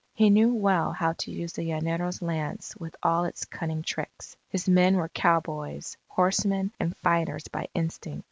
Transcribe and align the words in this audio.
He 0.15 0.31
knew 0.31 0.51
well 0.55 0.93
how 0.93 1.13
to 1.13 1.29
use 1.31 1.53
the 1.53 1.61
llanero's 1.61 2.23
lance 2.23 2.75
with 2.77 2.95
all 3.03 3.23
its 3.25 3.45
cunning 3.45 3.83
tricks. 3.83 4.35
His 4.49 4.67
men 4.67 4.95
were 4.95 5.09
cowboys, 5.09 5.95
horsemen, 6.07 6.71
and 6.79 6.97
fighters 6.97 7.47
by 7.49 7.67
instinct. 7.75 8.19